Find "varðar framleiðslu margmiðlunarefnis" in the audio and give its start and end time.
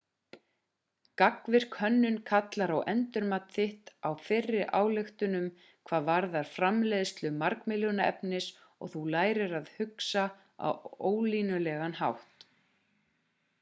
6.09-8.47